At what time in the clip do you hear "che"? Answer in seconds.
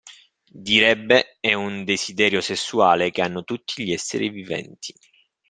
3.11-3.21